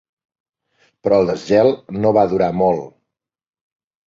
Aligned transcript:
Però 1.03 1.19
el 1.23 1.29
desgel 1.31 1.69
no 1.99 2.15
va 2.19 2.25
durar 2.33 2.49
molt. 2.63 2.89